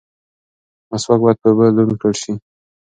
[0.89, 2.33] مسواک باید په اوبو لوند کړل شي.